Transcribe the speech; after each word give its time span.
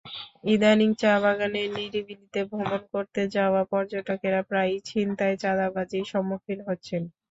ইদানীং 0.45 0.89
চা-বাগানের 1.01 1.67
নিরিবিলিতে 1.75 2.39
ভ্রমণ 2.49 2.81
করতে 2.93 3.21
যাওয়া 3.35 3.61
পর্যটকেরা 3.71 4.41
প্রায়ই 4.49 4.85
ছিনতাই-চাঁদাবাজির 4.87 6.09
সম্মুখীন 6.11 6.59
হচ্ছেন। 6.67 7.01